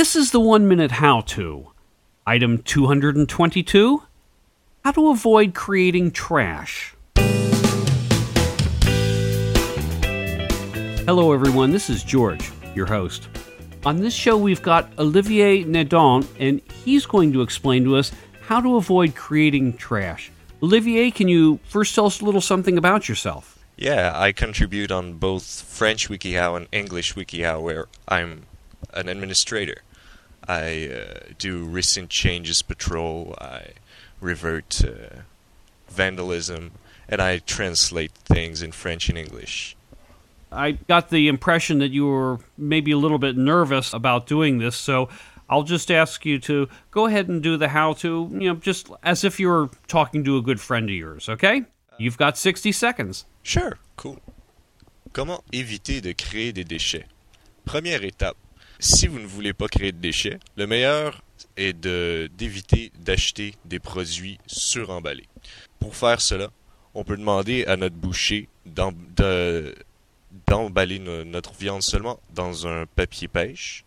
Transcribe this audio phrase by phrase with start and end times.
[0.00, 1.72] This is the one minute how to.
[2.26, 4.02] Item 222
[4.82, 6.94] How to avoid creating trash.
[11.04, 11.70] Hello, everyone.
[11.70, 13.28] This is George, your host.
[13.84, 18.10] On this show, we've got Olivier Nadon, and he's going to explain to us
[18.40, 20.32] how to avoid creating trash.
[20.62, 23.58] Olivier, can you first tell us a little something about yourself?
[23.76, 28.46] Yeah, I contribute on both French WikiHow and English WikiHow, where I'm
[28.94, 29.82] an administrator.
[30.50, 33.74] I uh, do recent changes patrol, I
[34.20, 35.20] revert uh,
[35.88, 36.72] vandalism,
[37.08, 39.76] and I translate things in French and English.
[40.50, 44.74] I got the impression that you were maybe a little bit nervous about doing this,
[44.74, 45.08] so
[45.48, 48.90] I'll just ask you to go ahead and do the how to, you know, just
[49.04, 51.64] as if you were talking to a good friend of yours, okay?
[51.96, 53.24] You've got 60 seconds.
[53.44, 54.18] Sure, cool.
[55.12, 57.04] Comment éviter de créer des déchets?
[57.64, 58.36] Première étape.
[58.80, 61.22] Si vous ne voulez pas créer de déchets, le meilleur
[61.56, 65.26] est d'éviter d'acheter des produits suremballés.
[65.78, 66.50] Pour faire cela,
[66.94, 69.74] on peut demander à notre boucher d'em- de-
[70.46, 73.84] d'emballer no- notre viande seulement dans un papier pêche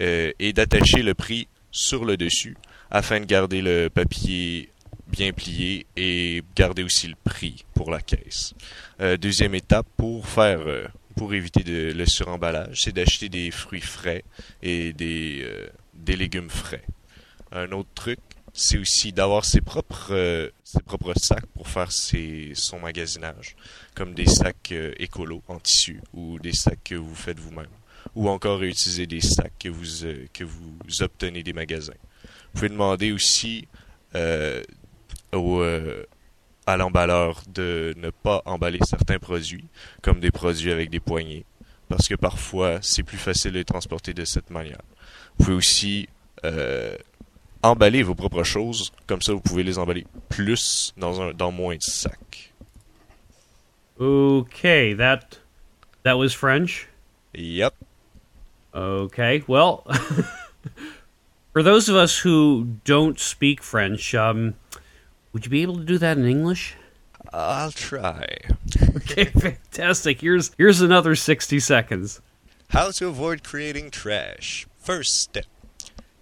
[0.00, 2.56] euh, et d'attacher le prix sur le dessus
[2.90, 4.70] afin de garder le papier
[5.08, 8.54] bien plié et garder aussi le prix pour la caisse.
[9.00, 10.86] Euh, deuxième étape pour faire euh,
[11.20, 14.24] pour éviter de- le suremballage, c'est d'acheter des fruits frais
[14.62, 16.82] et des, euh, des légumes frais.
[17.52, 18.20] Un autre truc,
[18.54, 23.54] c'est aussi d'avoir ses propres euh, ses propres sacs pour faire ses, son magasinage,
[23.94, 27.74] comme des sacs euh, écolos en tissu ou des sacs que vous faites vous-même,
[28.14, 32.00] ou encore utiliser des sacs que vous euh, que vous obtenez des magasins.
[32.22, 33.68] Vous pouvez demander aussi
[34.14, 36.02] au, euh,
[36.72, 39.66] à l'emballeur de ne pas emballer certains produits,
[40.02, 41.44] comme des produits avec des poignées,
[41.88, 44.80] parce que parfois c'est plus facile de les transporter de cette manière.
[45.38, 46.08] Vous pouvez aussi
[46.44, 46.96] euh,
[47.62, 51.76] emballer vos propres choses, comme ça vous pouvez les emballer plus dans, un, dans moins
[51.76, 52.52] de sacs.
[53.98, 55.38] Okay, that
[56.04, 56.88] that was French.
[57.34, 57.74] Yep.
[58.74, 59.84] Okay, well,
[61.52, 64.54] for those of us who don't speak French, um,
[65.32, 66.74] would you be able to do that in English?
[67.32, 68.38] I'll try.
[68.96, 70.20] Okay, fantastic.
[70.20, 72.20] Here's here's another 60 seconds.
[72.70, 74.66] How to avoid creating trash.
[74.78, 75.46] First step.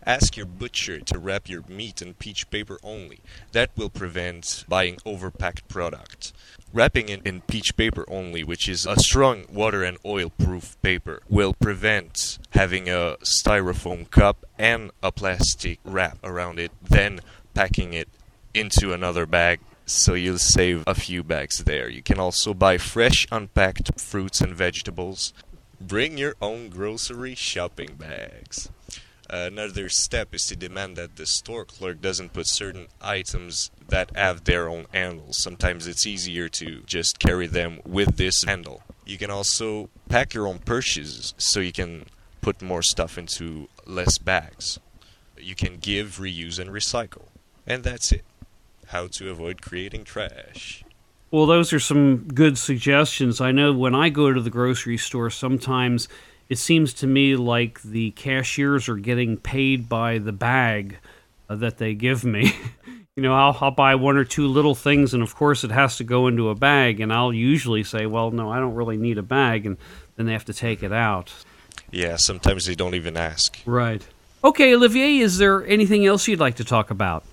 [0.07, 3.21] Ask your butcher to wrap your meat in peach paper only.
[3.53, 6.33] That will prevent buying overpacked product.
[6.73, 11.21] Wrapping it in peach paper only, which is a strong water and oil proof paper,
[11.29, 17.21] will prevent having a styrofoam cup and a plastic wrap around it, then
[17.53, 18.09] packing it
[18.55, 21.89] into another bag so you'll save a few bags there.
[21.89, 25.33] You can also buy fresh unpacked fruits and vegetables.
[25.81, 28.71] Bring your own grocery shopping bags.
[29.31, 34.45] Another step is to demand that the store clerk doesn't put certain items that have
[34.45, 35.43] their own handles.
[35.43, 38.83] Sometimes it's easier to just carry them with this handle.
[39.05, 42.07] You can also pack your own purchases so you can
[42.41, 44.79] put more stuff into less bags.
[45.39, 47.27] You can give, reuse, and recycle.
[47.67, 48.25] And that's it.
[48.89, 50.83] How to avoid creating trash.
[51.31, 53.41] Well, those are some good suggestions.
[53.41, 56.09] I know when I go to the grocery store, sometimes
[56.49, 60.97] it seems to me like the cashiers are getting paid by the bag
[61.51, 62.55] uh, that they give me.
[63.17, 65.99] you know, I'll, I'll buy one or two little things, and of course, it has
[65.99, 67.01] to go into a bag.
[67.01, 69.67] And I'll usually say, well, no, I don't really need a bag.
[69.67, 69.77] And
[70.17, 71.31] then they have to take it out.
[71.91, 73.59] Yeah, sometimes they don't even ask.
[73.67, 74.07] Right.
[74.43, 77.25] Okay, Olivier, is there anything else you'd like to talk about?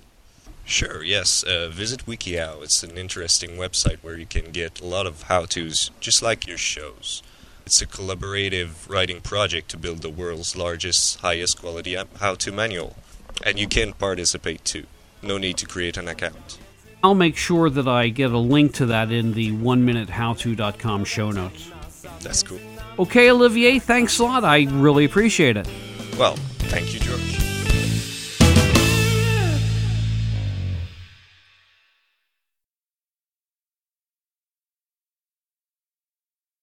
[0.65, 1.43] Sure, yes.
[1.43, 2.63] Uh, visit WikiHow.
[2.63, 6.47] It's an interesting website where you can get a lot of how to's, just like
[6.47, 7.21] your shows.
[7.65, 12.95] It's a collaborative writing project to build the world's largest, highest quality how to manual.
[13.43, 14.85] And you can participate too.
[15.21, 16.57] No need to create an account.
[17.03, 21.05] I'll make sure that I get a link to that in the one minute howto.com
[21.05, 21.71] show notes.
[22.21, 22.59] That's cool.
[22.97, 24.43] Okay, Olivier, thanks a lot.
[24.43, 25.67] I really appreciate it.
[26.17, 26.35] Well,
[26.69, 27.44] thank you, George.